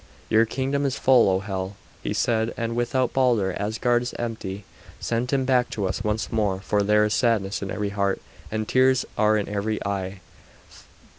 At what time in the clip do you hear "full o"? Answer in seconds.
0.97-1.41